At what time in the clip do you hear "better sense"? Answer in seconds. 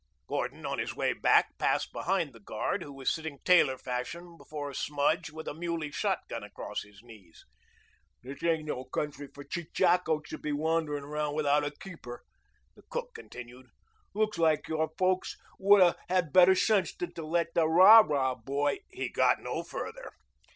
16.33-16.95